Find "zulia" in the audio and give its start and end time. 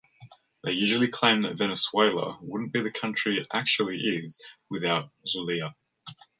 5.27-5.75